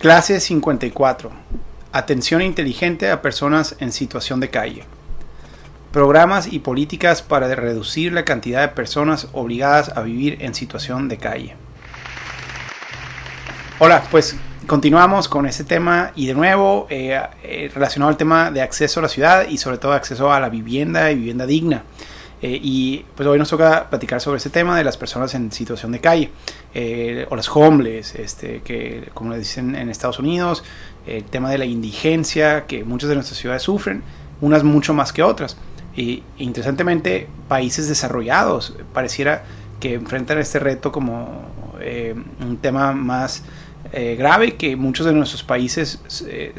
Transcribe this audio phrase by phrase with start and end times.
[0.00, 1.30] Clase 54.
[1.92, 4.84] Atención inteligente a personas en situación de calle.
[5.92, 11.18] Programas y políticas para reducir la cantidad de personas obligadas a vivir en situación de
[11.18, 11.54] calle.
[13.78, 14.36] Hola, pues
[14.66, 19.02] continuamos con este tema y de nuevo eh, eh, relacionado al tema de acceso a
[19.02, 21.82] la ciudad y sobre todo acceso a la vivienda y vivienda digna.
[22.42, 25.92] Eh, y pues hoy nos toca platicar sobre ese tema de las personas en situación
[25.92, 26.30] de calle
[26.74, 30.64] eh, o las homeless, este, que como le dicen en Estados Unidos,
[31.06, 34.02] el tema de la indigencia que muchas de nuestras ciudades sufren,
[34.40, 35.56] unas mucho más que otras.
[35.94, 39.44] Y interesantemente, países desarrollados pareciera
[39.78, 41.42] que enfrentan este reto como
[41.80, 43.42] eh, un tema más
[43.92, 46.00] grave que muchos de nuestros países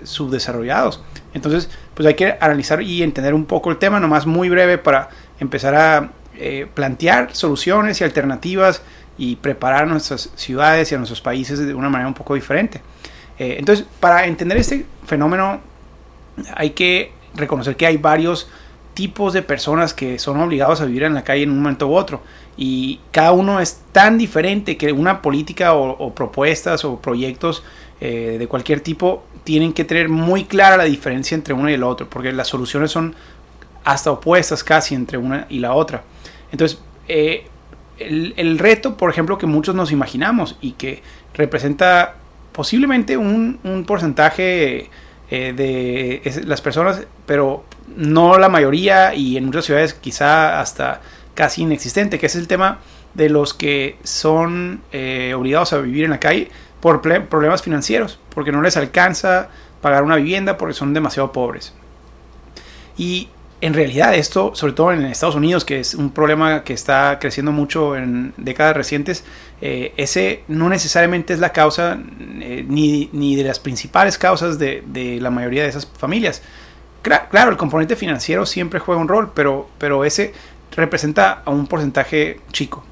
[0.04, 1.02] subdesarrollados.
[1.34, 5.10] Entonces, pues hay que analizar y entender un poco el tema, nomás muy breve para
[5.42, 8.82] empezar a eh, plantear soluciones y alternativas
[9.18, 12.82] y preparar nuestras ciudades y a nuestros países de una manera un poco diferente.
[13.38, 15.60] Eh, entonces, para entender este fenómeno
[16.56, 18.48] hay que reconocer que hay varios
[18.94, 21.96] tipos de personas que son obligados a vivir en la calle en un momento u
[21.96, 22.22] otro
[22.58, 27.64] y cada uno es tan diferente que una política o, propuestas o proyectos
[28.02, 31.84] eh, de cualquier tipo tienen que tener muy clara la diferencia entre uno y el
[31.84, 33.16] otro porque las soluciones son
[33.84, 36.04] hasta opuestas casi entre una y la otra.
[36.52, 37.48] Entonces, eh,
[38.00, 41.02] el, reto, por ejemplo, que muchos nos imaginamos y que
[41.34, 42.16] representa
[42.52, 44.90] posiblemente un, porcentaje
[45.30, 47.64] eh, de las personas, pero
[47.96, 51.02] no la mayoría y en muchas ciudades quizá hasta
[51.34, 52.80] casi inexistente, que es el tema
[53.14, 58.52] de los que son eh, obligados a vivir en la calle por problemas financieros, porque
[58.52, 59.50] no les alcanza
[59.82, 61.74] pagar una vivienda porque son demasiado pobres.
[62.98, 63.30] Y
[63.62, 67.52] en realidad esto, sobre todo en Estados Unidos, que es un problema que está creciendo
[67.52, 69.24] mucho en décadas recientes,
[69.62, 72.00] eh, ese no necesariamente es la causa
[72.40, 76.42] eh, ni, de las principales causas de, la mayoría de esas familias.
[77.04, 80.34] claro, el componente financiero siempre juega un rol, pero, pero ese
[80.76, 82.84] representa a un porcentaje chico.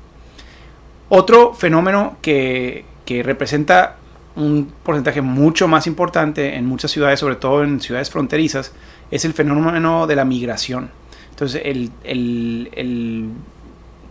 [1.10, 3.96] Otro fenómeno que, que representa
[4.36, 8.72] un porcentaje mucho más importante en muchas ciudades, sobre todo en ciudades fronterizas,
[9.12, 10.92] es el fenómeno de la migración.
[11.32, 13.32] Entonces, el,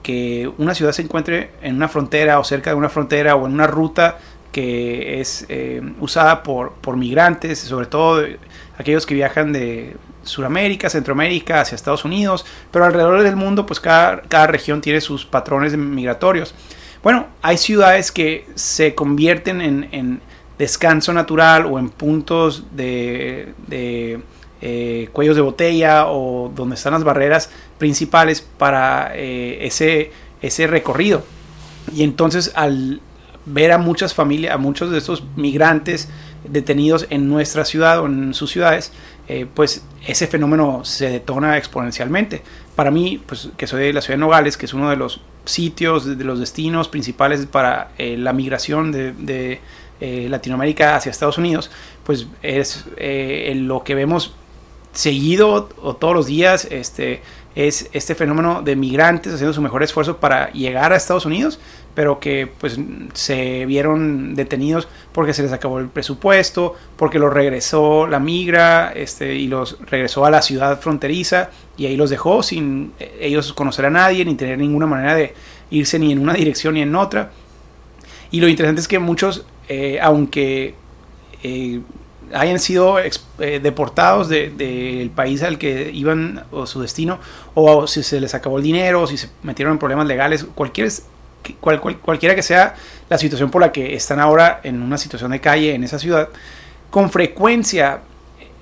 [0.02, 3.52] que una ciudad se encuentre en una frontera o cerca de una frontera o en
[3.52, 4.18] una ruta
[4.52, 8.24] que es eh, usada por, por migrantes, sobre todo
[8.78, 14.22] aquellos que viajan de Sudamérica, Centroamérica, hacia Estados Unidos, pero alrededor del mundo, pues cada,
[14.22, 16.54] cada región tiene sus patrones migratorios.
[17.02, 20.20] Bueno, hay ciudades que se convierten en,
[20.58, 23.54] descanso natural o en puntos de
[24.60, 27.48] eh, cuellos de botella o donde están las barreras
[27.78, 30.10] principales para eh, ese,
[30.42, 31.22] ese recorrido.
[31.94, 33.00] Y entonces al
[33.46, 36.08] ver a muchas familias, a muchos de estos migrantes
[36.42, 38.92] detenidos en nuestra ciudad o en sus ciudades,
[39.28, 42.42] eh, pues ese fenómeno se detona exponencialmente.
[42.74, 45.20] Para mí, pues que soy de la ciudad de Nogales, que es uno de los
[45.44, 49.60] sitios, de los destinos principales para la migración de,
[50.00, 51.72] Latinoamérica hacia Estados Unidos,
[52.04, 54.32] pues es lo que vemos
[54.92, 57.22] seguido o todos los días este,
[57.54, 61.58] es este fenómeno de migrantes haciendo su mejor esfuerzo para llegar a Estados Unidos,
[61.94, 62.78] pero que pues
[63.14, 69.34] se vieron detenidos porque se les acabó el presupuesto, porque los regresó la migra este,
[69.34, 73.86] y los regresó a la ciudad fronteriza y ahí los dejó sin eh, ellos conocer
[73.86, 75.34] a nadie ni tener ninguna manera de
[75.70, 77.32] irse ni en una dirección ni en otra.
[78.30, 80.74] Y lo interesante es que muchos, eh, aunque
[81.42, 81.80] eh,
[82.34, 87.18] hayan sido eh, deportados del país al que iban o su destino,
[87.54, 90.90] o si se les acabó el dinero, o si se metieron en problemas legales, cualquier,
[91.60, 92.74] cualquiera que sea
[93.08, 96.28] la situación por la que están ahora en una situación de calle en esa ciudad,
[96.90, 98.00] con frecuencia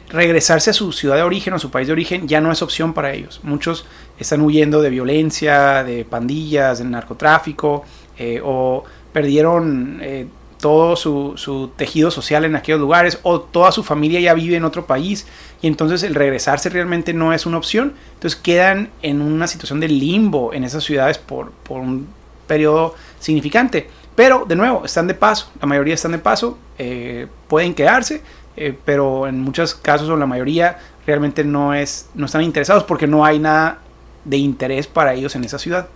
[0.09, 2.93] regresarse a su ciudad de origen o su país de origen ya no es opción
[2.93, 3.41] para ellos.
[3.43, 3.87] Muchos
[4.19, 7.84] están huyendo de violencia, de pandillas, de narcotráfico,
[8.19, 9.98] eh, o perdieron...
[10.03, 10.27] Eh,
[10.66, 14.84] todo su, tejido social en aquellos lugares o toda su familia ya vive en otro
[14.84, 15.24] país
[15.63, 17.95] y entonces el regresarse realmente no es una opción.
[18.15, 22.09] Entonces quedan en una situación de limbo en esas ciudades por, un
[22.48, 23.89] periodo significante.
[24.16, 28.22] Pero de nuevo, están de paso, la mayoría están de paso, eh, pueden quedarse,
[28.57, 33.07] eh, pero en muchos casos o la mayoría realmente no, es, no están interesados porque
[33.07, 33.78] no hay nada
[34.24, 35.86] de interés para ellos en esa ciudad.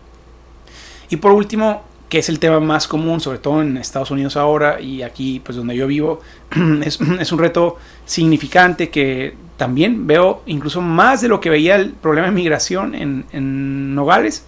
[1.08, 4.80] Y por último, que es el tema más común, sobre todo en Estados Unidos ahora
[4.80, 6.20] y aquí, pues donde yo vivo,
[6.84, 12.26] es, un reto significante que también veo incluso más de lo que veía el problema
[12.26, 14.44] de migración en, Nogales.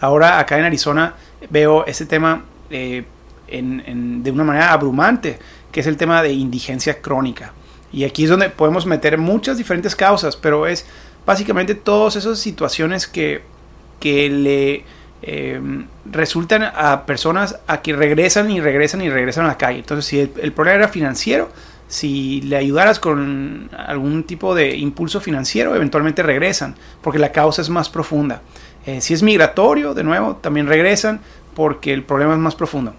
[0.00, 1.14] Ahora acá en Arizona
[1.50, 3.04] veo ese tema eh,
[3.48, 5.38] de una manera abrumante.
[5.72, 7.52] que es el tema de indigencia crónica.
[7.92, 10.86] Y aquí es donde podemos meter muchas diferentes causas, pero es
[11.26, 13.42] básicamente todas esas situaciones que,
[14.00, 14.84] que le
[15.22, 15.60] eh,
[16.04, 19.78] resultan a personas a que regresan y regresan y regresan a la calle.
[19.78, 21.50] Entonces, si el, problema era financiero,
[21.88, 27.70] si le ayudaras con algún tipo de impulso financiero, eventualmente regresan, porque la causa es
[27.70, 28.42] más profunda.
[28.86, 31.20] Eh, si es migratorio, de nuevo, también regresan
[31.54, 32.94] porque el problema es más profundo.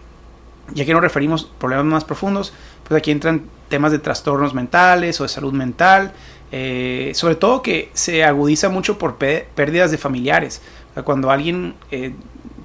[0.76, 2.54] Y aquí nos referimos a problemas más profundos,
[2.88, 6.14] pues aquí entran temas de trastornos mentales o de salud mental,
[6.52, 10.62] eh, sobre todo que se agudiza mucho por pérdidas de familiares.
[11.04, 12.14] Cuando alguien eh,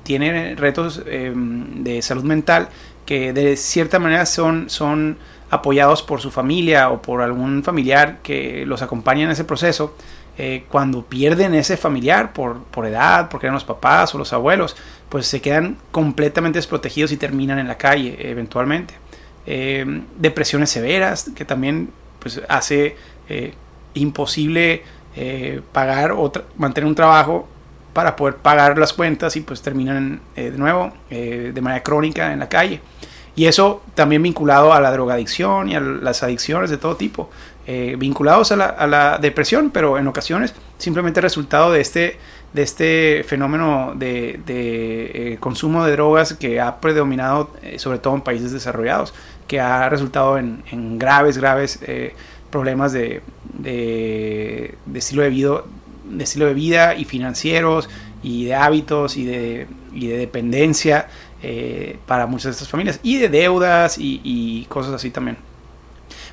[0.02, 2.68] tiene retos em, de salud mental
[3.06, 5.18] que de cierta manera son, son
[5.50, 9.96] apoyados por su familia o por algún familiar que los acompaña en ese proceso,
[10.38, 14.76] eh, cuando pierden ese familiar por, por edad, porque eran los papás o los abuelos,
[15.08, 18.94] pues se quedan completamente desprotegidos y terminan en la calle eventualmente.
[20.16, 21.90] Depresiones severas, que también
[22.20, 22.96] pues, hace
[23.94, 24.84] imposible
[25.14, 27.46] eh, pagar o mantener un trabajo
[27.92, 32.32] para poder pagar las cuentas y pues terminan eh, de nuevo eh, de manera crónica
[32.32, 32.80] en la calle.
[33.34, 37.30] Y eso también vinculado a la drogadicción y a las adicciones de todo tipo,
[37.66, 42.18] vinculados a la, depresión, pero en ocasiones simplemente resultado de este,
[42.52, 49.14] de este fenómeno de, consumo de drogas que ha predominado sobre todo en países desarrollados,
[49.46, 51.80] que ha resultado en, en graves, graves
[52.52, 53.22] problemas de,
[53.54, 55.62] de, estilo de vida,
[56.04, 57.88] de estilo de vida y financieros
[58.22, 61.08] y de hábitos y de, y de dependencia
[61.44, 65.36] eh, para muchas de estas familias y de deudas y, cosas así también.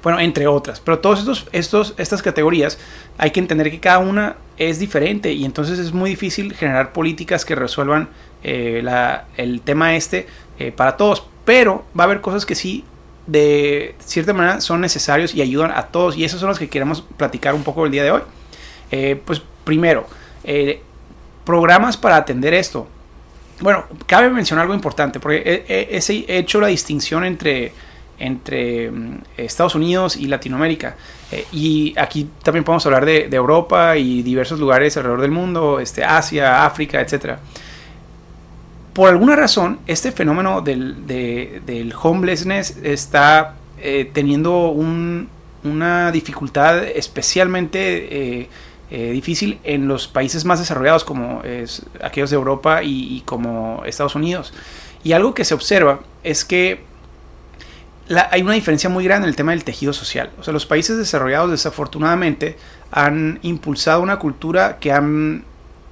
[0.04, 0.80] Bueno, entre otras.
[0.80, 2.77] Pero todas estos, estos, estas categorías
[3.18, 7.44] hay que entender que cada una es diferente y entonces es muy difícil generar políticas
[7.44, 8.10] que resuelvan
[8.44, 10.27] eh, la, el tema este
[10.60, 11.25] eh, para todos.
[11.44, 12.86] Pero va a haber cosas que sí
[13.25, 16.15] de cierta manera son necesarios y ayudan a todos.
[16.18, 18.22] Y esos son los que queremos platicar un poco el día de hoy.
[19.25, 20.07] Pues primero,
[20.44, 20.81] eh,
[21.45, 22.88] programas para atender esto.
[23.62, 27.71] Bueno, cabe mencionar algo importante, porque he, hecho la distinción entre,
[28.18, 30.95] entre mm, Estados Unidos y Latinoamérica.
[31.31, 36.04] Eh, y aquí también podemos hablar de, Europa y diversos lugares alrededor del mundo, este,
[36.04, 37.38] Asia, África, etcétera
[39.00, 44.72] por alguna razón, este fenómeno del, homelessness está eh, teniendo
[45.63, 48.50] una dificultad especialmente eh,
[48.91, 54.15] eh, difícil en los países más desarrollados como es aquellos de Europa y, como Estados
[54.15, 54.53] Unidos.
[55.03, 56.83] Y algo que se observa es que
[58.31, 60.31] hay una diferencia muy grande en el tema del tejido social.
[60.39, 62.57] O sea, los países desarrollados desafortunadamente
[62.91, 65.45] han impulsado una cultura que han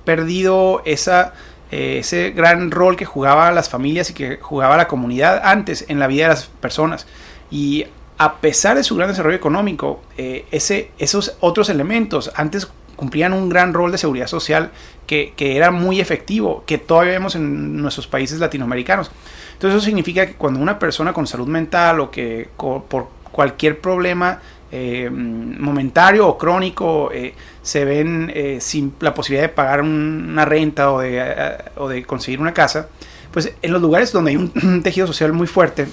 [0.04, 1.34] perdido esa
[1.70, 6.00] eh, ese gran rol que jugaba las familias y que jugaba la comunidad antes en
[6.00, 7.08] la vida de las personas.
[7.52, 7.86] Y
[8.18, 13.48] a pesar de su gran desarrollo económico, eh, ese, esos otros elementos antes cumplían un
[13.48, 14.72] gran rol de seguridad social
[15.06, 19.10] que, era muy efectivo, que todavía vemos en nuestros países latinoamericanos.
[19.54, 24.42] Entonces eso significa que cuando una persona con salud mental o que por cualquier problema
[24.70, 30.92] eh, momentario o crónico eh, se ven eh, sin la posibilidad de pagar una renta
[30.92, 32.90] o de, o de, conseguir una casa,
[33.32, 35.88] pues en los lugares donde hay un, tejido social muy fuerte,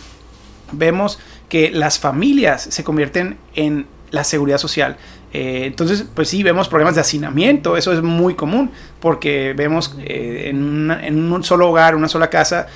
[0.72, 4.96] vemos que las familias se convierten en la seguridad social.
[5.36, 11.32] Entonces, pues sí, vemos problemas de hacinamiento, eso es muy común, porque vemos en, en,
[11.32, 12.68] un solo hogar, una sola casa,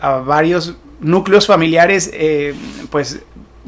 [0.00, 2.12] a varios núcleos familiares,
[2.90, 3.20] pues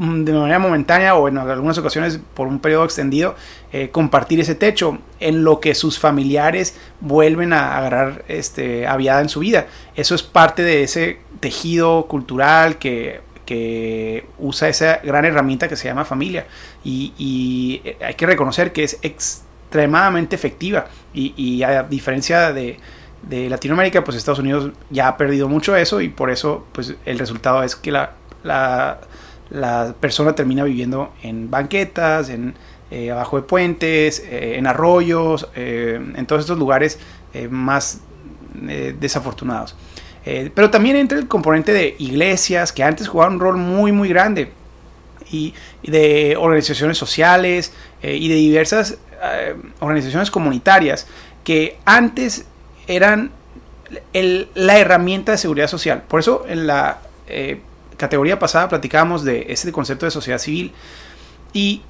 [0.02, 3.34] Mm, de manera momentánea o en algunas ocasiones por un periodo extendido
[3.74, 9.28] eh, compartir ese techo en lo que sus familiares vuelven a agarrar este, aviada en
[9.28, 9.66] su vida.
[9.94, 15.88] Eso es parte de ese tejido cultural que, que usa esa gran herramienta que se
[15.88, 16.46] llama familia
[16.84, 22.78] y, hay que reconocer que es extremadamente efectiva y, a diferencia de,
[23.22, 27.18] de Latinoamérica, pues Estados Unidos ya ha perdido mucho eso y por eso pues el
[27.18, 32.54] resultado es que la, la persona termina viviendo en banquetas, en,
[32.94, 36.98] eh, abajo de puentes, eh, en arroyos, eh, en todos estos lugares
[37.48, 38.00] más
[39.00, 39.74] desafortunados.
[40.24, 44.50] Pero también entra el componente de iglesias, que antes jugaban un rol muy, muy grande,
[45.30, 48.98] y, de organizaciones sociales y de diversas
[49.80, 51.06] organizaciones comunitarias,
[51.42, 52.44] que antes
[52.86, 53.30] eran
[54.12, 56.02] la herramienta de seguridad social.
[56.06, 56.98] Por eso en la
[58.02, 60.72] categoría pasada platicábamos de ese concepto de sociedad civil
[61.52, 61.82] y,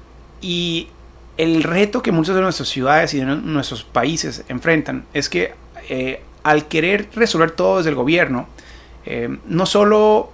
[1.35, 5.55] el reto que muchas de nuestras ciudades y de nuestros países enfrentan es que
[5.89, 8.47] eh, al querer resolver todo desde el gobierno,
[9.05, 10.31] eh, no solo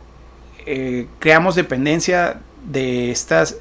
[0.66, 3.18] eh, creamos dependencia de,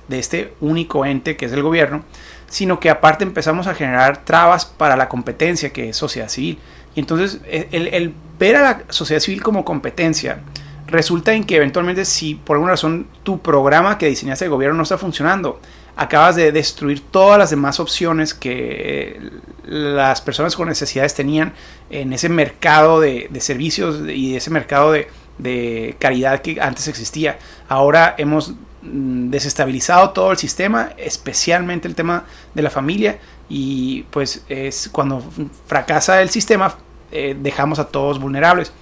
[0.08, 2.04] de este único ente que es el gobierno,
[2.48, 6.58] sino que aparte empezamos a generar trabas para la competencia que es sociedad civil.
[6.94, 10.40] Y entonces el, el ver a la sociedad civil como competencia
[10.88, 14.82] resulta en que eventualmente si por alguna razón tu programa que diseñaste el gobierno no
[14.82, 15.60] está funcionando,
[15.98, 19.20] acabas de destruir todas las demás opciones que
[19.64, 21.52] las personas con necesidades tenían
[21.90, 27.40] en ese mercado de, servicios y ese mercado de, de, caridad que antes existía.
[27.68, 34.44] Ahora hemos mm, desestabilizado todo el sistema, especialmente el tema de la familia, y pues
[34.48, 35.20] es cuando
[35.66, 36.76] fracasa el sistema,
[37.10, 38.72] eh, dejamos a todos vulnerables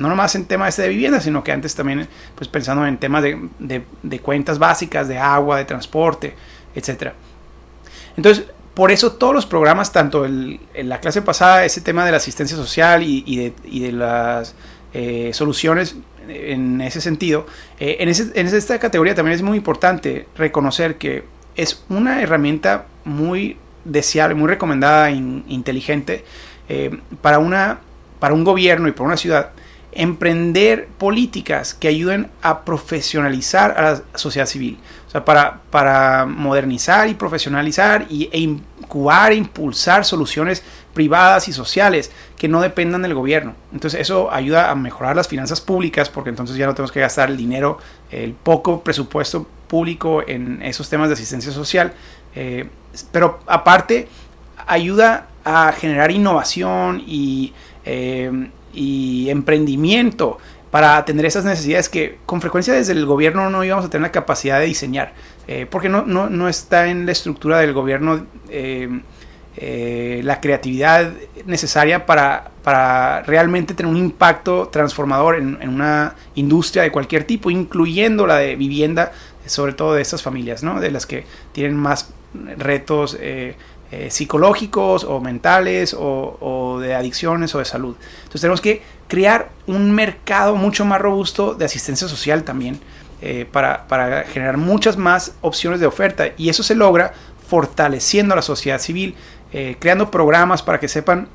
[0.00, 3.22] no nomás en temas este de vivienda, sino que antes también pues pensando en temas
[3.22, 6.34] de, cuentas básicas, de agua, de transporte,
[6.74, 7.12] etc.
[8.16, 12.16] Entonces, por eso todos los programas, tanto en la clase pasada, ese tema de la
[12.16, 14.54] asistencia social y, de, las
[14.94, 15.96] eh, soluciones
[16.28, 17.46] en ese sentido,
[17.78, 18.08] eh, en,
[18.46, 21.24] esta categoría también es muy importante reconocer que
[21.56, 26.24] es una herramienta muy deseable, muy recomendada, e inteligente
[26.68, 27.80] eh, para, una,
[28.18, 29.50] para un gobierno y para una ciudad
[29.92, 34.78] emprender políticas que ayuden a profesionalizar a la sociedad civil.
[35.08, 40.62] O sea, para, para modernizar y profesionalizar y, e incubar e impulsar soluciones
[40.94, 43.54] privadas y sociales que no dependan del gobierno.
[43.72, 47.30] Entonces eso ayuda a mejorar las finanzas públicas porque entonces ya no tenemos que gastar
[47.30, 47.78] el dinero,
[48.10, 51.92] el poco presupuesto público en esos temas de asistencia social.
[52.34, 52.68] Eh,
[53.12, 54.08] pero aparte
[54.66, 57.52] ayuda a generar innovación y
[57.84, 60.38] eh, y emprendimiento
[60.70, 64.12] para atender esas necesidades que con frecuencia desde el gobierno no íbamos a tener la
[64.12, 65.12] capacidad de diseñar,
[65.48, 68.88] eh, porque no, no, no, está en la estructura del gobierno eh,
[69.56, 71.12] eh, la creatividad
[71.44, 77.50] necesaria para, para, realmente tener un impacto transformador en, en, una industria de cualquier tipo,
[77.50, 79.10] incluyendo la de vivienda,
[79.46, 80.80] sobre todo de estas familias, ¿no?
[80.80, 82.10] de las que tienen más
[82.58, 83.18] retos
[83.92, 87.96] eh, psicológicos o mentales o, de adicciones o de salud.
[88.18, 92.78] Entonces tenemos que crear un mercado mucho más robusto de asistencia social también
[93.20, 97.14] eh, para, para, generar muchas más opciones de oferta y eso se logra
[97.48, 99.16] fortaleciendo a la sociedad civil,
[99.52, 101.28] eh, creando programas para que sepan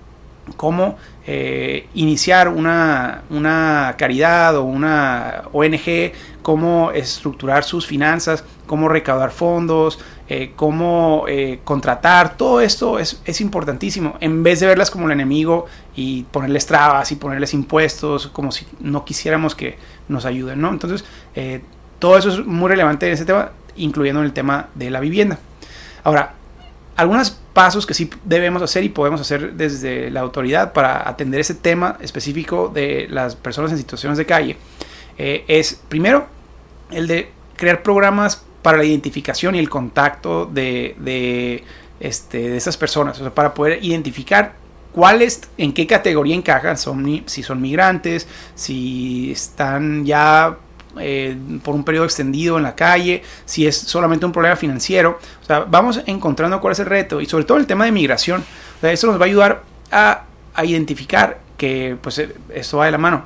[0.58, 0.98] cómo
[1.96, 6.12] iniciar una, una, caridad o una ONG,
[6.44, 9.98] cómo estructurar sus finanzas, cómo recaudar fondos,
[10.28, 15.12] eh, cómo eh, contratar, todo esto es, es, importantísimo, en vez de verlas como el
[15.12, 20.70] enemigo y ponerles trabas y ponerles impuestos, como si no quisiéramos que nos ayuden, ¿no?
[20.70, 21.62] Entonces, eh,
[22.00, 25.38] todo eso es muy relevante en ese tema, incluyendo el tema de la vivienda.
[26.04, 26.34] Ahora,
[26.96, 31.56] algunos pasos que sí debemos hacer y podemos hacer desde la autoridad para atender ese
[31.56, 34.58] tema específico de las personas en situaciones de calle
[35.18, 36.28] es, primero,
[36.92, 41.64] el de crear programas para la identificación y el contacto de, de,
[42.00, 44.56] este, de esas personas, o sea, para poder identificar
[44.92, 50.58] cuáles, en qué categoría encajan, son, si son migrantes, si están ya
[51.00, 55.20] eh, por un periodo extendido en la calle, si es solamente un problema financiero.
[55.42, 58.44] O sea, vamos encontrando cuál es el reto y sobre todo el tema de migración.
[58.82, 60.24] O eso nos va a ayudar a,
[60.64, 62.22] identificar que pues
[62.54, 63.26] esto va de la mano.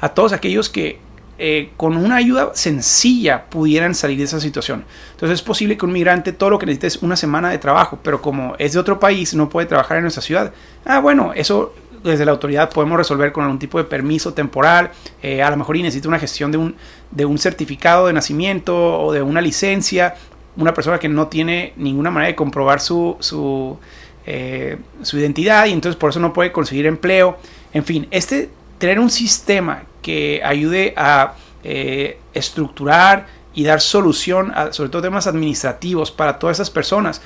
[0.00, 0.98] A todos aquellos que
[1.38, 4.84] eh, con una ayuda sencilla pudieran salir de esa situación.
[5.12, 7.98] Entonces es posible que un migrante todo lo que necesite es una semana de trabajo,
[8.02, 10.52] pero como es de otro país, no puede trabajar en nuestra ciudad.
[10.84, 14.90] Ah, bueno, eso desde la autoridad podemos resolver con algún tipo de permiso temporal,
[15.22, 16.74] eh, a lo mejor necesita una gestión de un,
[17.10, 20.14] de un certificado de nacimiento o de una licencia,
[20.56, 23.78] una persona que no tiene ninguna manera de comprobar su, su,
[24.26, 27.38] eh, su identidad y entonces por eso no puede conseguir empleo.
[27.72, 34.72] En fin, este tener un sistema que ayude a eh, estructurar y dar solución a
[34.72, 37.20] sobre todo temas administrativos para todas esas personas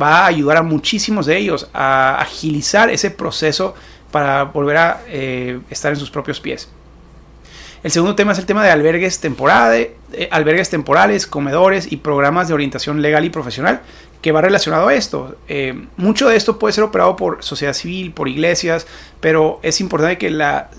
[0.00, 3.74] va a ayudar a muchísimos de ellos a agilizar ese proceso
[4.14, 6.68] para volver a eh, estar en sus propios pies.
[7.82, 9.88] El segundo tema es el tema de albergues, temporales,
[10.30, 13.80] albergues temporales, comedores y programas de orientación legal y profesional
[14.22, 15.36] que va relacionado a esto.
[15.48, 18.86] Eh, mucho de esto puede ser operado por sociedad civil, por iglesias,
[19.18, 20.70] pero es importante que la,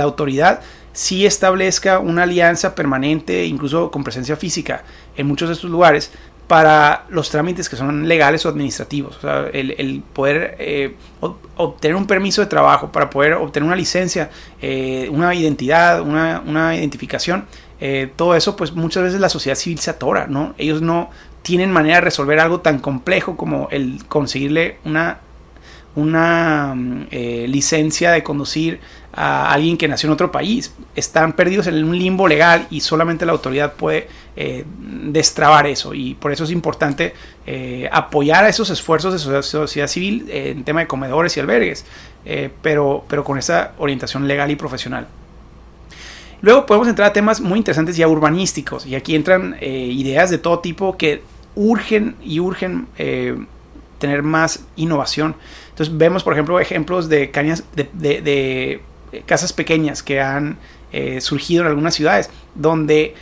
[0.00, 0.60] autoridad
[0.92, 4.84] sí establezca una alianza permanente, incluso con presencia física
[5.16, 6.12] en muchos de estos lugares,
[6.46, 9.16] para los trámites que son legales o administrativos.
[9.16, 10.94] O sea, el, poder eh,
[11.56, 16.76] obtener un permiso de trabajo, para poder obtener una licencia, eh, una identidad, una, una
[16.76, 17.46] identificación,
[18.16, 20.54] todo eso, pues muchas veces la sociedad civil se atora, ¿no?
[20.56, 21.10] Ellos no,
[21.44, 25.20] tienen manera de resolver algo tan complejo como el conseguirle una,
[25.96, 28.80] una mm, eh, licencia de conducir
[29.12, 30.72] a alguien que nació en otro país.
[30.96, 35.94] Están perdidos en un limbo legal y solamente la autoridad puede eh, destrabar eso.
[35.94, 37.14] Y por eso es importante
[37.46, 41.84] eh, apoyar a esos esfuerzos de sociedad civil en tema de comedores y albergues,
[42.62, 45.06] pero, pero con esa orientación legal y profesional.
[46.40, 48.86] Luego podemos entrar a temas muy interesantes ya urbanísticos.
[48.86, 51.22] Y aquí entran ideas de todo tipo que
[51.54, 52.88] urgen y urgen
[53.98, 55.36] tener más innovación.
[55.74, 58.80] Entonces vemos, por ejemplo, ejemplos de cañas de,
[59.26, 60.56] casas pequeñas que han
[60.92, 63.14] eh, surgido en algunas ciudades, donde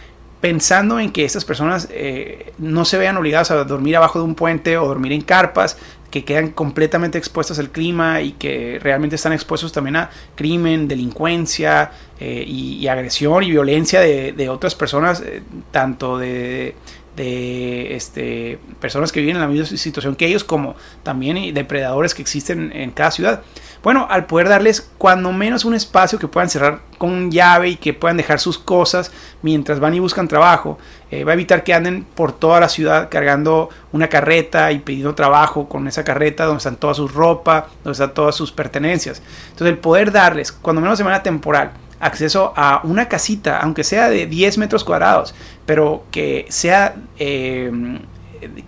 [0.42, 4.34] pensando en que estas personas eh, no se vean obligadas a dormir abajo de un
[4.34, 5.78] puente o dormir en carpas,
[6.10, 11.90] que quedan completamente expuestas al clima y que realmente están expuestos también a crimen, delincuencia
[12.20, 15.22] eh, y, agresión y violencia de, otras personas,
[15.70, 16.74] tanto de,
[17.16, 22.22] de este, personas que viven en la misma situación que ellos, como también depredadores que
[22.22, 23.42] existen en cada ciudad.
[23.82, 27.92] Bueno, al poder darles cuando menos un espacio que puedan cerrar con llave y que
[27.92, 29.10] puedan dejar sus cosas
[29.42, 30.78] mientras van y buscan trabajo,
[31.10, 35.16] eh, va a evitar que anden por toda la ciudad cargando una carreta y pidiendo
[35.16, 39.20] trabajo con esa carreta donde están toda su ropa, donde están todas sus pertenencias.
[39.50, 41.72] Entonces el poder darles cuando menos de manera temporal
[42.02, 47.70] acceso a una casita, aunque sea de 10 metros cuadrados, pero que sea eh,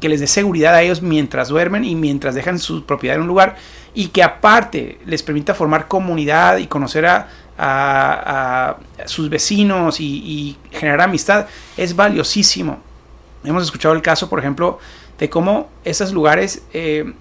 [0.01, 3.29] que les dé seguridad a ellos mientras duermen y mientras dejan su propiedad en un
[3.29, 3.57] lugar
[3.93, 11.47] y que aparte les permita formar comunidad y conocer a, sus vecinos y, generar amistad
[11.77, 12.79] es valiosísimo.
[13.45, 14.79] Hemos escuchado el caso, por ejemplo,
[15.19, 17.13] de cómo esos lugares eh,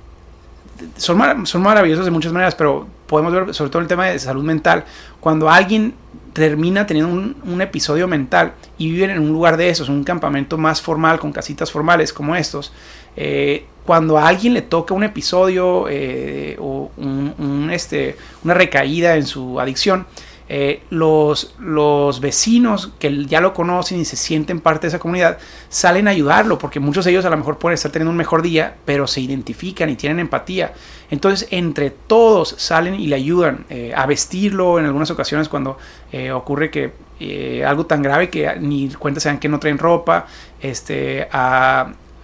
[0.98, 4.43] son, son maravillosos de muchas maneras, pero podemos ver sobre todo el tema de salud
[4.43, 4.86] mental.
[5.23, 5.93] Cuando alguien
[6.33, 10.81] termina teniendo un, episodio mental y viven en un lugar de esos, un campamento más
[10.81, 12.73] formal, con casitas formales como estos,
[13.15, 16.91] eh, cuando a alguien le toca un episodio eh, o
[17.71, 20.07] este, una recaída en su adicción,
[20.50, 25.38] eh, los, los vecinos que ya lo conocen y se sienten parte de esa comunidad
[25.69, 28.41] salen a ayudarlo, porque muchos de ellos a lo mejor pueden estar teniendo un mejor
[28.41, 30.73] día, pero se identifican y tienen empatía.
[31.10, 35.77] Entonces, entre todos salen y le ayudan eh, a vestirlo en algunas ocasiones cuando
[36.12, 37.13] eh, ocurre que
[37.65, 40.27] algo tan grave que ni cuenta se dan que no traen ropa,
[40.62, 41.25] este,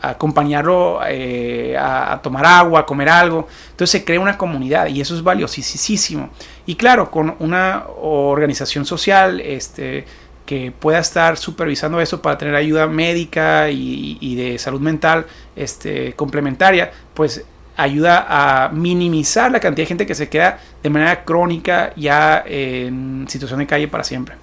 [0.01, 3.47] acompañarlo eh, a, tomar agua, a comer algo.
[3.71, 6.29] Entonces se crea una comunidad y eso es valiosísimo.
[6.65, 10.05] Y claro, con una organización social este,
[10.45, 16.91] que pueda estar supervisando eso para tener ayuda médica y, de salud mental este, complementaria,
[17.13, 17.43] pues
[17.75, 23.25] ayuda a minimizar la cantidad de gente que se queda de manera crónica ya en
[23.29, 24.35] situación de calle para siempre.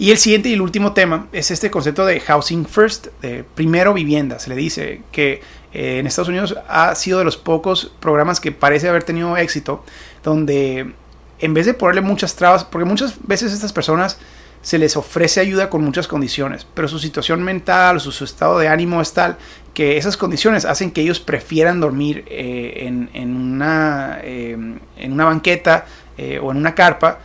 [0.00, 3.92] Y el siguiente y el último tema es este concepto de housing first, de primero
[3.92, 4.38] vivienda.
[4.38, 5.42] Se le dice que
[5.74, 9.84] eh, en Estados Unidos ha sido de los pocos programas que parece haber tenido éxito,
[10.24, 10.94] donde
[11.38, 14.18] en vez de ponerle muchas trabas, porque muchas veces estas personas
[14.62, 18.68] se les ofrece ayuda con muchas condiciones, pero su situación mental, su, su estado de
[18.68, 19.36] ánimo es tal
[19.74, 24.56] que esas condiciones hacen que ellos prefieran dormir eh, en, una, eh,
[24.96, 25.84] en una banqueta
[26.40, 27.18] o en una carpa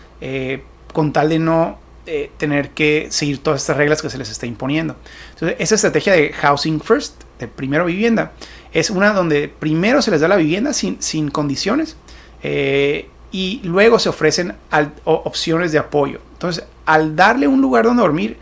[0.91, 4.45] con tal de no eh, tener que seguir todas estas reglas que se les está
[4.45, 4.95] imponiendo.
[5.33, 8.31] Entonces, esa estrategia de housing first, de primero vivienda,
[8.73, 11.97] es una donde primero se les da la vivienda sin, sin condiciones
[12.43, 14.55] eh, y luego se ofrecen
[15.03, 16.19] opciones de apoyo.
[16.33, 18.37] Entonces, al darle un lugar donde dormir,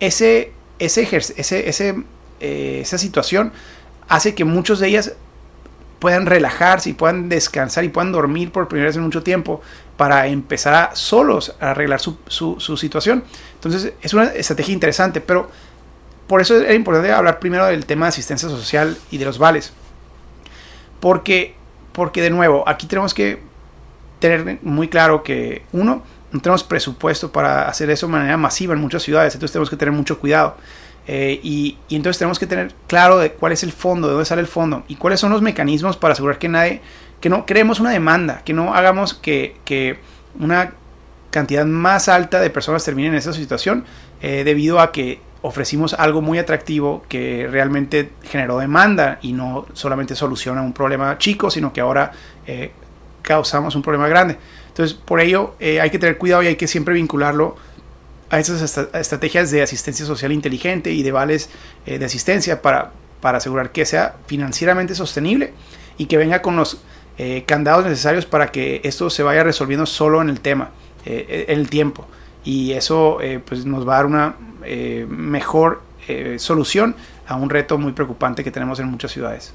[0.00, 1.02] ese, ese,
[1.36, 2.04] ese, ese
[2.40, 3.52] eh, esa situación
[4.06, 5.14] hace que muchos de ellas
[5.98, 9.62] puedan relajarse y puedan descansar y puedan dormir por primera vez en mucho tiempo
[9.96, 13.24] para empezar a, solos a arreglar su, su, situación.
[13.54, 15.48] Entonces es una estrategia interesante, pero
[16.26, 19.72] por eso es importante hablar primero del tema de asistencia social y de los vales.
[21.00, 21.54] Porque,
[21.92, 23.40] porque de nuevo, aquí tenemos que
[24.18, 26.02] tener muy claro que uno,
[26.32, 29.76] no tenemos presupuesto para hacer eso de manera masiva en muchas ciudades, entonces tenemos que
[29.76, 30.56] tener mucho cuidado.
[31.06, 34.40] Eh, y, entonces tenemos que tener claro de cuál es el fondo, de dónde sale
[34.40, 36.80] el fondo y cuáles son los mecanismos para asegurar que nadie,
[37.20, 39.98] que no creemos una demanda, que no hagamos que, que
[40.38, 40.72] una
[41.30, 43.84] cantidad más alta de personas terminen en esa situación
[44.22, 50.14] eh, debido a que ofrecimos algo muy atractivo que realmente generó demanda y no solamente
[50.14, 52.12] soluciona un problema chico, sino que ahora
[52.46, 52.72] eh,
[53.20, 54.38] causamos un problema grande.
[54.68, 57.56] Entonces, por ello hay que tener cuidado y hay que siempre vincularlo
[58.30, 61.50] a esas estrategias de asistencia social inteligente y de vales
[61.86, 65.52] eh, de asistencia para, para asegurar que sea financieramente sostenible
[65.98, 66.82] y que venga con los
[67.18, 70.70] eh, candados necesarios para que esto se vaya resolviendo solo en el tema,
[71.04, 72.06] eh, en el tiempo.
[72.44, 74.36] Y eso pues nos va a dar una
[75.08, 75.80] mejor
[76.36, 76.94] solución
[77.26, 79.54] a un reto muy preocupante que tenemos en muchas ciudades.